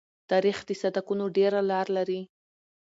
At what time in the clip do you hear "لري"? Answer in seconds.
1.97-2.21